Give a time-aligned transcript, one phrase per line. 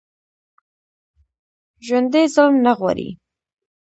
[1.85, 3.09] ژوندي ظلم نه غواړي